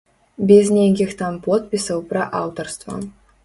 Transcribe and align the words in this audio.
Без 0.51 0.71
нейкіх 0.77 1.13
там 1.21 1.37
подпісаў 1.49 2.05
пра 2.15 2.27
аўтарства. 2.43 2.93